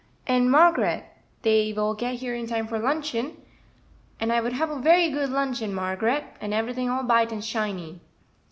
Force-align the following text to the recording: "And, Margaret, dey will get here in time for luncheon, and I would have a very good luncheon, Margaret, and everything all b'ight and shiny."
"And, 0.25 0.49
Margaret, 0.49 1.03
dey 1.43 1.71
will 1.73 1.93
get 1.93 2.15
here 2.15 2.33
in 2.33 2.47
time 2.47 2.65
for 2.65 2.79
luncheon, 2.79 3.37
and 4.19 4.33
I 4.33 4.41
would 4.41 4.53
have 4.53 4.71
a 4.71 4.79
very 4.81 5.11
good 5.11 5.29
luncheon, 5.29 5.75
Margaret, 5.75 6.23
and 6.41 6.55
everything 6.55 6.89
all 6.89 7.03
b'ight 7.03 7.31
and 7.31 7.45
shiny." 7.45 8.01